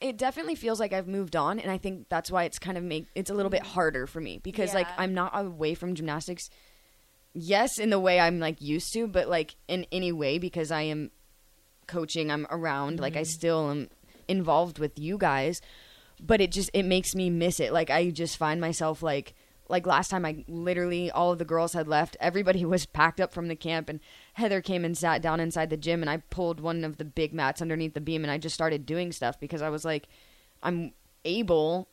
it 0.00 0.18
definitely 0.18 0.54
feels 0.54 0.80
like 0.80 0.92
I've 0.92 1.06
moved 1.08 1.34
on, 1.36 1.58
and 1.58 1.70
I 1.70 1.78
think 1.78 2.08
that's 2.10 2.30
why 2.30 2.44
it's 2.44 2.58
kind 2.58 2.76
of 2.76 2.84
make 2.84 3.06
it's 3.14 3.30
a 3.30 3.34
little 3.34 3.48
bit 3.50 3.62
harder 3.64 4.06
for 4.06 4.20
me 4.20 4.38
because 4.38 4.74
like 4.74 4.88
I'm 4.98 5.14
not 5.14 5.32
away 5.38 5.74
from 5.74 5.94
gymnastics. 5.94 6.50
Yes, 7.34 7.78
in 7.78 7.90
the 7.90 7.98
way 7.98 8.20
I'm 8.20 8.38
like 8.38 8.62
used 8.62 8.92
to, 8.92 9.06
but 9.08 9.28
like 9.28 9.56
in 9.66 9.86
any 9.90 10.12
way 10.12 10.38
because 10.38 10.70
I 10.70 10.82
am 10.82 11.10
coaching, 11.86 12.30
I'm 12.30 12.46
around. 12.50 13.00
Like 13.00 13.16
I 13.16 13.22
mm-hmm. 13.22 13.24
still 13.24 13.70
am 13.70 13.88
involved 14.28 14.78
with 14.78 14.98
you 14.98 15.18
guys, 15.18 15.60
but 16.20 16.40
it 16.40 16.52
just 16.52 16.70
it 16.72 16.84
makes 16.84 17.14
me 17.14 17.30
miss 17.30 17.60
it. 17.60 17.72
Like 17.72 17.90
I 17.90 18.10
just 18.10 18.36
find 18.36 18.60
myself 18.60 19.02
like 19.02 19.34
like 19.68 19.86
last 19.86 20.10
time 20.10 20.24
I 20.24 20.44
literally 20.46 21.10
all 21.10 21.32
of 21.32 21.38
the 21.38 21.44
girls 21.44 21.72
had 21.72 21.88
left. 21.88 22.16
Everybody 22.20 22.64
was 22.64 22.86
packed 22.86 23.20
up 23.20 23.32
from 23.32 23.48
the 23.48 23.56
camp 23.56 23.88
and 23.88 24.00
Heather 24.34 24.60
came 24.60 24.84
and 24.84 24.96
sat 24.96 25.22
down 25.22 25.40
inside 25.40 25.70
the 25.70 25.76
gym 25.76 26.02
and 26.02 26.10
I 26.10 26.18
pulled 26.18 26.60
one 26.60 26.84
of 26.84 26.98
the 26.98 27.04
big 27.04 27.32
mats 27.32 27.62
underneath 27.62 27.94
the 27.94 28.00
beam 28.00 28.22
and 28.24 28.30
I 28.30 28.38
just 28.38 28.54
started 28.54 28.86
doing 28.86 29.12
stuff 29.12 29.40
because 29.40 29.62
I 29.62 29.70
was 29.70 29.84
like 29.84 30.08
I'm 30.62 30.92
able 31.24 31.88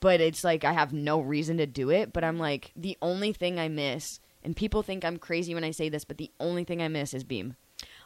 but 0.00 0.20
it's 0.20 0.44
like 0.44 0.64
I 0.64 0.72
have 0.72 0.92
no 0.92 1.20
reason 1.20 1.56
to 1.56 1.66
do 1.66 1.90
it, 1.90 2.12
but 2.12 2.22
I'm 2.22 2.38
like 2.38 2.70
the 2.76 2.96
only 3.02 3.32
thing 3.32 3.58
I 3.58 3.68
miss 3.68 4.20
and 4.44 4.56
people 4.56 4.82
think 4.82 5.04
I'm 5.04 5.18
crazy 5.18 5.54
when 5.54 5.64
I 5.64 5.70
say 5.70 5.88
this, 5.88 6.04
but 6.04 6.18
the 6.18 6.30
only 6.40 6.64
thing 6.64 6.82
I 6.82 6.88
miss 6.88 7.14
is 7.14 7.24
beam. 7.24 7.56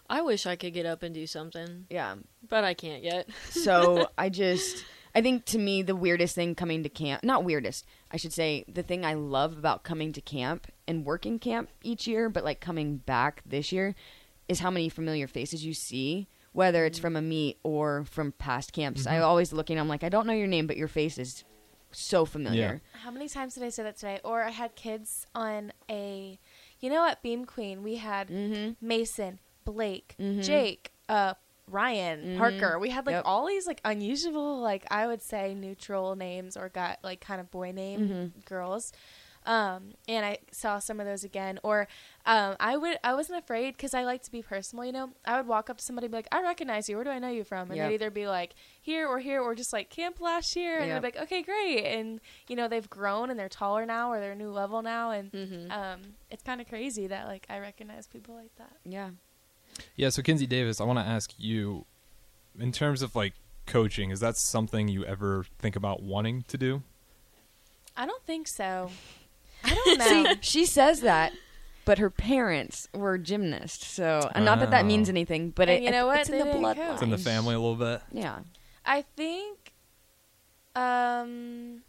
I 0.08 0.22
wish 0.22 0.46
I 0.46 0.56
could 0.56 0.72
get 0.72 0.86
up 0.86 1.02
and 1.02 1.14
do 1.14 1.26
something, 1.26 1.86
Yeah. 1.90 2.16
but 2.48 2.64
I 2.64 2.74
can't 2.74 3.02
yet. 3.02 3.28
So 3.50 4.08
I 4.16 4.28
just, 4.28 4.84
I 5.14 5.20
think 5.20 5.44
to 5.46 5.58
me, 5.58 5.82
the 5.82 5.96
weirdest 5.96 6.34
thing 6.34 6.54
coming 6.54 6.82
to 6.82 6.88
camp, 6.88 7.24
not 7.24 7.44
weirdest, 7.44 7.84
I 8.10 8.16
should 8.16 8.32
say, 8.32 8.64
the 8.68 8.82
thing 8.82 9.04
I 9.04 9.14
love 9.14 9.58
about 9.58 9.82
coming 9.82 10.12
to 10.12 10.20
camp 10.20 10.68
and 10.86 11.04
working 11.04 11.38
camp 11.38 11.70
each 11.82 12.06
year, 12.06 12.28
but 12.28 12.44
like 12.44 12.60
coming 12.60 12.98
back 12.98 13.42
this 13.44 13.72
year, 13.72 13.94
is 14.48 14.60
how 14.60 14.70
many 14.70 14.88
familiar 14.88 15.26
faces 15.26 15.64
you 15.64 15.74
see, 15.74 16.28
whether 16.52 16.84
it's 16.84 16.98
mm-hmm. 16.98 17.06
from 17.06 17.16
a 17.16 17.22
meet 17.22 17.58
or 17.62 18.04
from 18.04 18.32
past 18.32 18.72
camps. 18.72 19.06
I 19.06 19.14
mm-hmm. 19.14 19.24
always 19.24 19.52
looking, 19.52 19.76
and 19.76 19.80
I'm 19.80 19.88
like, 19.88 20.04
I 20.04 20.08
don't 20.08 20.26
know 20.26 20.32
your 20.32 20.46
name, 20.46 20.66
but 20.66 20.76
your 20.76 20.88
face 20.88 21.18
is 21.18 21.44
so 21.92 22.24
familiar. 22.24 22.80
How 23.02 23.10
many 23.10 23.28
times 23.28 23.54
did 23.54 23.62
I 23.62 23.68
say 23.70 23.82
that 23.84 23.96
today? 23.96 24.20
Or 24.24 24.42
I 24.42 24.50
had 24.50 24.74
kids 24.74 25.26
on 25.34 25.72
a, 25.90 26.38
you 26.80 26.90
know, 26.90 27.06
at 27.06 27.22
Beam 27.22 27.44
Queen 27.44 27.82
we 27.82 27.96
had 27.96 28.28
Mm-hmm. 28.28 28.86
Mason, 28.86 29.38
Blake, 29.64 30.14
Mhm. 30.18 30.44
Jake, 30.44 30.92
uh, 31.08 31.34
Ryan, 31.68 32.22
Mhm. 32.24 32.38
Parker. 32.38 32.78
We 32.78 32.90
had 32.90 33.06
like 33.06 33.14
Yep. 33.14 33.22
all 33.26 33.46
these 33.46 33.66
like 33.66 33.80
unusual, 33.84 34.60
like 34.60 34.84
I 34.90 35.06
would 35.06 35.20
say 35.22 35.52
neutral 35.54 36.14
names 36.14 36.56
or 36.56 36.68
got 36.68 36.98
like 37.02 37.20
kind 37.20 37.40
of 37.40 37.50
boy 37.50 37.72
name 37.72 38.32
Mhm. 38.34 38.44
girls. 38.44 38.92
Um, 39.46 39.94
and 40.08 40.26
I 40.26 40.38
saw 40.50 40.78
some 40.80 40.98
of 41.00 41.06
those 41.06 41.24
again. 41.24 41.58
Or 41.62 41.86
um, 42.26 42.56
I 42.60 42.76
would 42.76 42.98
I 43.04 43.14
wasn't 43.14 43.38
afraid 43.38 43.76
because 43.76 43.94
I 43.94 44.02
like 44.04 44.22
to 44.24 44.30
be 44.32 44.42
personal. 44.42 44.84
You 44.84 44.92
know, 44.92 45.10
I 45.24 45.36
would 45.38 45.46
walk 45.46 45.70
up 45.70 45.78
to 45.78 45.84
somebody 45.84 46.06
and 46.06 46.12
be 46.12 46.18
like, 46.18 46.28
"I 46.32 46.42
recognize 46.42 46.88
you. 46.88 46.96
Where 46.96 47.04
do 47.04 47.10
I 47.10 47.18
know 47.20 47.28
you 47.28 47.44
from?" 47.44 47.70
And 47.70 47.76
Yep. 47.76 47.88
they'd 47.88 47.94
either 47.94 48.10
be 48.10 48.26
like, 48.26 48.54
"Here 48.82 49.06
or 49.06 49.20
here," 49.20 49.40
or 49.40 49.54
just 49.54 49.72
like 49.72 49.88
camp 49.88 50.20
last 50.20 50.56
year, 50.56 50.80
and 50.80 50.88
Yep. 50.88 51.02
they'd 51.02 51.12
be 51.12 51.18
like, 51.18 51.24
"Okay, 51.26 51.42
great." 51.42 51.84
And 51.84 52.20
you 52.48 52.56
know, 52.56 52.66
they've 52.68 52.90
grown 52.90 53.30
and 53.30 53.38
they're 53.38 53.48
taller 53.48 53.86
now, 53.86 54.10
or 54.10 54.18
they're 54.20 54.32
a 54.32 54.36
new 54.36 54.50
level 54.50 54.82
now, 54.82 55.10
and 55.12 55.30
Mhm. 55.32 55.70
um, 55.70 56.00
it's 56.30 56.42
kind 56.42 56.60
of 56.60 56.68
crazy 56.68 57.06
that 57.06 57.26
like 57.26 57.46
I 57.48 57.58
recognize 57.60 58.06
people 58.08 58.34
like 58.34 58.54
that. 58.56 58.76
Yeah. 58.84 59.10
Yeah, 59.94 60.08
so 60.08 60.22
Kinsey 60.22 60.46
Davis, 60.46 60.80
I 60.80 60.84
want 60.84 60.98
to 60.98 61.04
ask 61.04 61.32
you, 61.38 61.84
in 62.58 62.72
terms 62.72 63.02
of 63.02 63.14
like 63.14 63.34
coaching, 63.66 64.10
is 64.10 64.20
that 64.20 64.36
something 64.36 64.88
you 64.88 65.04
ever 65.04 65.44
think 65.58 65.76
about 65.76 66.02
wanting 66.02 66.42
to 66.48 66.56
do? 66.58 66.82
I 67.96 68.06
don't 68.06 68.22
think 68.24 68.46
so. 68.48 68.90
I 69.66 69.74
don't 69.74 69.98
know. 70.26 70.32
See, 70.34 70.38
she 70.40 70.64
says 70.66 71.00
that, 71.00 71.32
but 71.84 71.98
her 71.98 72.10
parents 72.10 72.88
were 72.94 73.18
gymnasts, 73.18 73.86
so 73.86 74.28
and 74.34 74.44
not 74.44 74.60
that 74.60 74.70
that 74.70 74.84
means 74.86 75.08
Oh. 75.08 75.12
anything, 75.12 75.50
but 75.50 75.68
And 75.68 75.78
it, 75.78 75.82
you 75.84 75.90
know 75.90 76.06
what? 76.06 76.20
it's 76.20 76.28
in 76.28 76.32
They 76.32 76.38
the 76.38 76.44
didn't 76.46 76.62
bloodline. 76.62 76.76
coach. 76.76 76.92
It's 76.94 77.02
in 77.02 77.10
the 77.10 77.18
family 77.18 77.54
a 77.54 77.58
little 77.58 77.76
bit. 77.76 78.00
Yeah. 78.12 78.38
I 78.84 79.02
think 79.02 79.72
um 80.74 81.82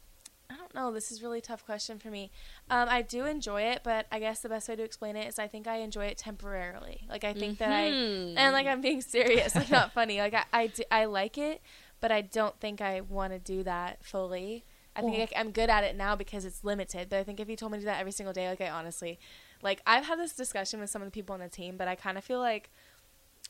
I 0.50 0.56
don't 0.56 0.74
know, 0.74 0.92
this 0.94 1.12
is 1.12 1.20
a 1.20 1.24
really 1.24 1.42
tough 1.42 1.66
question 1.66 2.00
for 2.00 2.10
me. 2.10 2.32
Um 2.70 2.88
I 2.90 3.02
do 3.02 3.26
enjoy 3.26 3.64
it, 3.64 3.82
but 3.84 4.06
I 4.12 4.20
guess 4.20 4.40
the 4.40 4.50
best 4.50 4.70
way 4.70 4.76
to 4.76 4.84
explain 4.84 5.16
it 5.16 5.28
is 5.28 5.38
I 5.40 5.48
think 5.48 5.68
I 5.68 5.78
enjoy 5.78 6.06
it 6.06 6.18
temporarily. 6.18 7.06
Like 7.10 7.24
I 7.24 7.34
think 7.34 7.58
that 7.60 7.72
I 7.72 7.92
Mhm. 7.92 8.36
and 8.38 8.54
like 8.54 8.66
I'm 8.68 8.82
being 8.82 9.02
serious, 9.02 9.56
like 9.56 9.70
not 9.70 9.92
funny. 9.94 10.20
Like 10.20 10.34
I 10.34 10.46
I, 10.54 10.68
do, 10.68 10.84
I 10.90 11.06
like 11.06 11.38
it, 11.38 11.62
but 12.00 12.12
I 12.12 12.22
don't 12.22 12.58
think 12.60 12.82
I 12.82 13.02
want 13.02 13.34
to 13.34 13.40
do 13.40 13.64
that 13.64 14.04
fully. 14.06 14.64
I 14.98 15.02
think 15.02 15.34
I'm 15.36 15.52
good 15.52 15.70
at 15.70 15.84
it 15.84 15.96
now 15.96 16.16
because 16.16 16.44
it's 16.44 16.64
limited. 16.64 17.10
But 17.10 17.20
I 17.20 17.24
think 17.24 17.40
if 17.40 17.50
you 17.50 17.56
told 17.56 17.72
me 17.72 17.78
to 17.78 17.82
do 17.82 17.86
that 17.86 18.00
every 18.00 18.12
single 18.12 18.34
day, 18.34 18.50
like 18.50 18.62
I 18.62 18.70
honestly, 18.70 19.20
like 19.62 19.82
I've 19.86 20.06
had 20.06 20.20
this 20.20 20.34
discussion 20.34 20.80
with 20.80 20.90
some 20.90 21.02
of 21.02 21.08
the 21.08 21.12
people 21.12 21.34
on 21.34 21.40
the 21.40 21.50
team, 21.50 21.78
but 21.78 21.88
I 21.88 21.96
kind 21.96 22.18
of 22.18 22.24
feel 22.24 22.40
like 22.40 22.72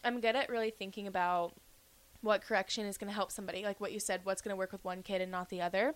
I'm 0.03 0.19
good 0.19 0.35
at 0.35 0.49
really 0.49 0.71
thinking 0.71 1.07
about 1.07 1.53
what 2.21 2.41
correction 2.41 2.85
is 2.85 2.97
going 2.97 3.07
to 3.07 3.13
help 3.13 3.31
somebody. 3.31 3.63
Like 3.63 3.79
what 3.79 3.91
you 3.91 3.99
said, 3.99 4.21
what's 4.23 4.41
going 4.41 4.51
to 4.51 4.57
work 4.57 4.71
with 4.71 4.83
one 4.83 5.03
kid 5.03 5.21
and 5.21 5.31
not 5.31 5.49
the 5.49 5.61
other. 5.61 5.95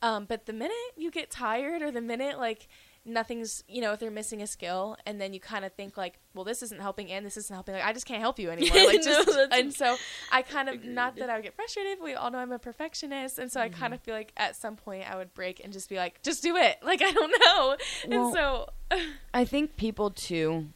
Um, 0.00 0.24
but 0.24 0.46
the 0.46 0.52
minute 0.52 0.76
you 0.96 1.10
get 1.10 1.30
tired, 1.30 1.82
or 1.82 1.90
the 1.90 2.00
minute 2.00 2.38
like 2.38 2.68
nothing's, 3.06 3.62
you 3.68 3.80
know, 3.80 3.92
if 3.92 4.00
they're 4.00 4.10
missing 4.10 4.42
a 4.42 4.46
skill, 4.46 4.96
and 5.06 5.20
then 5.20 5.32
you 5.32 5.40
kind 5.40 5.64
of 5.64 5.72
think 5.72 5.96
like, 5.96 6.18
well, 6.34 6.44
this 6.44 6.62
isn't 6.62 6.80
helping, 6.80 7.10
and 7.10 7.24
this 7.24 7.36
isn't 7.36 7.54
helping. 7.54 7.74
Like 7.74 7.84
I 7.84 7.92
just 7.92 8.06
can't 8.06 8.20
help 8.20 8.38
you 8.38 8.50
anymore. 8.50 8.86
Like 8.86 9.02
just, 9.02 9.26
that's- 9.26 9.48
and 9.52 9.72
so 9.72 9.96
I 10.32 10.42
kind 10.42 10.68
of 10.68 10.84
not 10.84 11.16
that 11.16 11.30
I 11.30 11.36
would 11.36 11.44
get 11.44 11.54
frustrated. 11.54 11.98
We 12.02 12.14
all 12.14 12.30
know 12.30 12.38
I'm 12.38 12.52
a 12.52 12.58
perfectionist, 12.58 13.38
and 13.38 13.50
so 13.50 13.60
I 13.60 13.68
kind 13.68 13.94
of 13.94 14.00
mm-hmm. 14.00 14.04
feel 14.06 14.14
like 14.14 14.32
at 14.36 14.56
some 14.56 14.76
point 14.76 15.10
I 15.10 15.16
would 15.16 15.32
break 15.32 15.62
and 15.62 15.72
just 15.72 15.88
be 15.88 15.96
like, 15.96 16.22
just 16.22 16.42
do 16.42 16.56
it. 16.56 16.78
Like 16.82 17.02
I 17.02 17.12
don't 17.12 17.32
know. 17.44 17.76
Well- 18.08 18.26
and 18.26 18.34
so 18.34 18.68
I 19.32 19.44
think 19.44 19.76
people 19.76 20.10
too, 20.10 20.68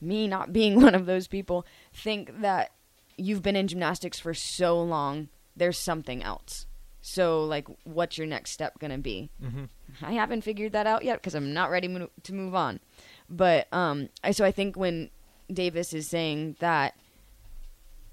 me 0.00 0.28
not 0.28 0.52
being 0.52 0.80
one 0.82 0.94
of 0.94 1.06
those 1.06 1.26
people, 1.26 1.66
think 1.92 2.40
that 2.40 2.72
you've 3.16 3.42
been 3.42 3.56
in 3.56 3.68
gymnastics 3.68 4.18
for 4.18 4.34
so 4.34 4.80
long, 4.80 5.28
there's 5.56 5.78
something 5.78 6.22
else. 6.22 6.66
So, 7.04 7.42
like, 7.44 7.66
what's 7.84 8.16
your 8.16 8.28
next 8.28 8.52
step 8.52 8.78
going 8.78 8.92
to 8.92 8.98
be? 8.98 9.28
Mm-hmm. 9.42 9.64
I 10.04 10.12
haven't 10.12 10.42
figured 10.42 10.70
that 10.72 10.86
out 10.86 11.04
yet 11.04 11.16
because 11.20 11.34
I'm 11.34 11.52
not 11.52 11.68
ready 11.70 11.88
mo- 11.88 12.10
to 12.22 12.32
move 12.32 12.54
on. 12.54 12.78
But 13.28 13.66
um, 13.72 14.08
I 14.22 14.30
so 14.30 14.44
I 14.44 14.52
think 14.52 14.76
when 14.76 15.10
Davis 15.52 15.92
is 15.92 16.06
saying 16.06 16.56
that, 16.60 16.94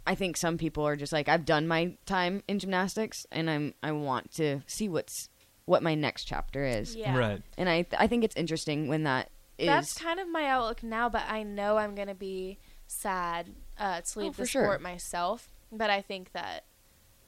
I 0.08 0.16
think 0.16 0.38
some 0.38 0.58
people 0.58 0.88
are 0.88 0.96
just 0.96 1.14
like 1.14 1.30
I've 1.30 1.46
done 1.46 1.68
my 1.68 1.96
time 2.08 2.42
in 2.48 2.58
gymnastics 2.58 3.28
and 3.32 3.48
I'm 3.50 3.74
I 3.84 3.92
want 3.92 4.32
to 4.34 4.62
see 4.66 4.90
what's 4.90 5.30
what 5.66 5.84
my 5.84 5.94
next 5.94 6.24
chapter 6.26 6.66
is. 6.66 6.96
yeah. 6.96 7.16
Right. 7.16 7.42
And 7.58 7.70
I 7.70 7.86
I 7.98 8.08
think 8.08 8.24
it's 8.24 8.36
interesting 8.36 8.88
when 8.88 9.04
that 9.04 9.30
is 9.60 9.68
That's 9.68 9.94
kind 9.94 10.20
of 10.20 10.28
my 10.28 10.46
outlook 10.48 10.82
now, 10.82 11.10
but 11.10 11.24
I 11.28 11.44
know 11.44 11.78
I'm 11.78 11.94
gonna 11.94 12.16
be 12.16 12.58
sad 12.88 13.50
uh, 13.78 14.02
to 14.02 14.20
leave 14.20 14.30
Oh, 14.30 14.34
for 14.34 14.42
the 14.42 14.48
sure. 14.48 14.64
sport 14.64 14.82
myself. 14.82 15.50
But 15.72 15.92
I 15.92 16.02
think 16.02 16.32
that, 16.32 16.64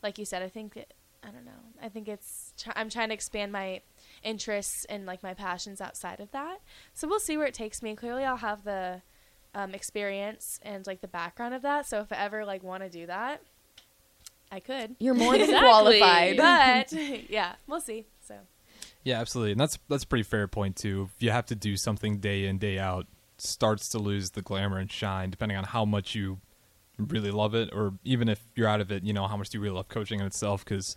like 0.01 0.17
you 0.17 0.25
said, 0.25 0.41
I 0.41 0.49
think 0.49 0.73
that, 0.73 0.93
I 1.23 1.29
don't 1.29 1.45
know. 1.45 1.51
I 1.81 1.89
think 1.89 2.07
it's 2.07 2.53
I'm 2.75 2.89
trying 2.89 3.09
to 3.09 3.13
expand 3.13 3.51
my 3.51 3.81
interests 4.23 4.85
and 4.85 5.05
like 5.05 5.21
my 5.23 5.33
passions 5.33 5.79
outside 5.81 6.19
of 6.19 6.31
that. 6.31 6.59
So 6.93 7.07
we'll 7.07 7.19
see 7.19 7.37
where 7.37 7.45
it 7.47 7.53
takes 7.53 7.81
me. 7.83 7.89
And 7.91 7.97
clearly, 7.97 8.23
I'll 8.23 8.37
have 8.37 8.63
the 8.63 9.01
um, 9.53 9.73
experience 9.73 10.59
and 10.63 10.85
like 10.87 11.01
the 11.01 11.07
background 11.07 11.53
of 11.53 11.61
that. 11.61 11.85
So 11.87 11.99
if 12.01 12.11
I 12.11 12.15
ever 12.17 12.43
like 12.45 12.63
want 12.63 12.83
to 12.83 12.89
do 12.89 13.05
that, 13.07 13.41
I 14.51 14.59
could. 14.59 14.95
you're 14.99 15.13
more 15.13 15.33
than 15.33 15.41
Exactly. 15.43 15.99
qualified. 15.99 16.37
But 16.37 16.93
yeah, 17.29 17.53
we'll 17.67 17.81
see. 17.81 18.05
So 18.27 18.35
Yeah, 19.03 19.19
absolutely, 19.19 19.51
and 19.51 19.61
that's 19.61 19.77
that's 19.89 20.03
a 20.03 20.07
pretty 20.07 20.23
fair 20.23 20.47
point 20.47 20.75
too. 20.75 21.09
If 21.15 21.21
you 21.23 21.29
have 21.31 21.45
to 21.47 21.55
do 21.55 21.77
something 21.77 22.17
day 22.17 22.45
in 22.47 22.57
day 22.57 22.79
out, 22.79 23.05
starts 23.37 23.89
to 23.89 23.99
lose 23.99 24.31
the 24.31 24.41
glamour 24.41 24.77
and 24.79 24.91
shine, 24.91 25.29
depending 25.29 25.57
on 25.57 25.65
how 25.65 25.85
much 25.85 26.15
you 26.15 26.39
really 26.97 27.31
love 27.31 27.55
it, 27.55 27.69
or 27.73 27.93
even 28.03 28.29
if 28.29 28.39
you're 28.55 28.67
out 28.67 28.81
of 28.81 28.91
it, 28.91 29.03
you 29.03 29.13
know 29.13 29.27
how 29.27 29.37
much 29.37 29.49
do 29.49 29.57
you 29.57 29.61
really 29.63 29.75
love 29.75 29.87
coaching 29.87 30.19
in 30.19 30.25
itself? 30.25 30.63
Because 30.63 30.95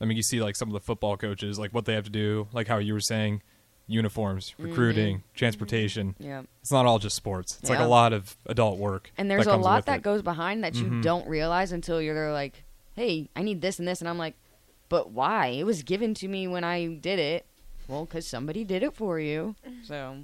I 0.00 0.04
mean, 0.06 0.16
you 0.16 0.22
see 0.22 0.40
like 0.42 0.56
some 0.56 0.68
of 0.68 0.72
the 0.72 0.80
football 0.80 1.16
coaches, 1.16 1.58
like 1.58 1.72
what 1.74 1.84
they 1.84 1.94
have 1.94 2.04
to 2.04 2.10
do, 2.10 2.48
like 2.52 2.68
how 2.68 2.78
you 2.78 2.94
were 2.94 3.00
saying, 3.00 3.42
uniforms, 3.86 4.54
recruiting, 4.58 5.22
transportation. 5.34 6.14
yeah. 6.18 6.42
It's 6.62 6.70
not 6.72 6.86
all 6.86 6.98
just 6.98 7.16
sports. 7.16 7.58
It's 7.60 7.68
like 7.70 7.80
a 7.80 7.84
lot 7.84 8.12
of 8.12 8.36
adult 8.46 8.78
work. 8.78 9.10
And 9.18 9.30
there's 9.30 9.46
a 9.46 9.56
lot 9.56 9.86
that 9.86 9.98
it. 9.98 10.02
goes 10.02 10.22
behind 10.22 10.62
that 10.64 10.74
you 10.76 10.84
Mhm. 10.84 11.02
don't 11.02 11.26
realize 11.28 11.72
until 11.72 12.00
you're 12.00 12.14
there 12.14 12.32
like, 12.32 12.62
"Hey, 12.94 13.28
I 13.34 13.42
need 13.42 13.60
this 13.60 13.78
and 13.78 13.88
this," 13.88 14.00
and 14.00 14.08
I'm 14.08 14.18
like, 14.18 14.36
"But 14.88 15.10
why? 15.10 15.48
It 15.48 15.64
was 15.64 15.82
given 15.82 16.14
to 16.14 16.28
me 16.28 16.46
when 16.46 16.62
I 16.64 16.86
did 16.86 17.18
it." 17.18 17.46
Well, 17.88 18.04
because 18.04 18.26
somebody 18.26 18.62
did 18.64 18.82
it 18.84 18.94
for 18.94 19.18
you. 19.18 19.56
So 19.82 20.18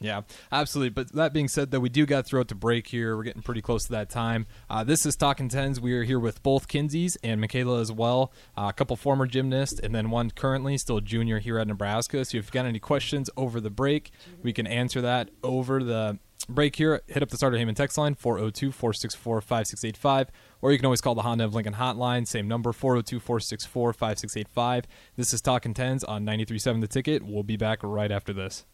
Yeah, 0.00 0.22
absolutely. 0.52 0.90
But 0.90 1.12
that 1.12 1.32
being 1.32 1.48
said, 1.48 1.70
though, 1.70 1.80
we 1.80 1.88
do 1.88 2.06
got 2.06 2.24
to 2.24 2.28
throw 2.28 2.42
it 2.42 2.48
to 2.48 2.54
break 2.54 2.86
here. 2.86 3.16
We're 3.16 3.24
getting 3.24 3.42
pretty 3.42 3.62
close 3.62 3.84
to 3.86 3.92
that 3.92 4.10
time. 4.10 4.46
Uh, 4.70 4.84
this 4.84 5.04
is 5.04 5.16
Talking 5.16 5.48
Tens. 5.48 5.80
We 5.80 5.92
are 5.94 6.04
here 6.04 6.20
with 6.20 6.42
both 6.42 6.68
Kinseys 6.68 7.16
and 7.24 7.40
Michaela 7.40 7.80
as 7.80 7.90
well. 7.90 8.32
Uh, 8.56 8.66
a 8.68 8.72
couple 8.72 8.94
former 8.94 9.26
gymnasts, 9.26 9.80
and 9.80 9.92
then 9.94 10.10
one 10.10 10.30
currently 10.30 10.78
still 10.78 11.00
junior 11.00 11.40
here 11.40 11.58
at 11.58 11.66
Nebraska. 11.66 12.24
So 12.24 12.28
if 12.38 12.44
you've 12.44 12.52
got 12.52 12.66
any 12.66 12.78
questions 12.78 13.28
over 13.36 13.60
the 13.60 13.70
break, 13.70 14.12
we 14.42 14.52
can 14.52 14.68
answer 14.68 15.00
that 15.00 15.30
over 15.42 15.82
the 15.82 16.18
break 16.48 16.76
here. 16.76 17.02
Hit 17.08 17.24
up 17.24 17.30
the 17.30 17.36
Sartor 17.36 17.58
Hamann 17.58 17.74
text 17.74 17.98
line 17.98 18.14
402 18.14 18.70
464 18.70 19.40
5685, 19.40 20.30
or 20.62 20.70
you 20.70 20.78
can 20.78 20.86
always 20.86 21.00
call 21.00 21.16
the 21.16 21.22
Honda 21.22 21.44
of 21.44 21.54
Lincoln 21.54 21.74
hotline, 21.74 22.24
same 22.24 22.46
number 22.46 22.72
402 22.72 23.18
464 23.18 23.92
5685. 23.94 24.84
This 25.16 25.34
is 25.34 25.40
Talking 25.40 25.74
Tens 25.74 26.04
on 26.04 26.24
937 26.24 26.80
The 26.80 26.86
Ticket. 26.86 27.24
We'll 27.24 27.42
be 27.42 27.56
back 27.56 27.80
right 27.82 28.12
after 28.12 28.32
this. 28.32 28.64